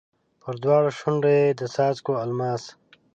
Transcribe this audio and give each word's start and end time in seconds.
پر 0.41 0.53
دواړو 0.63 0.89
شونډو 0.99 1.29
یې 1.39 1.47
د 1.59 1.61
څاڅکو 1.73 2.13
الماس 2.23 2.63